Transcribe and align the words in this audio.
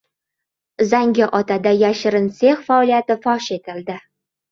Zangiotada 0.93 1.73
yashirin 1.81 2.29
sex 2.39 2.63
faoliyati 2.71 3.19
fosh 3.27 3.51
etildi 3.59 3.99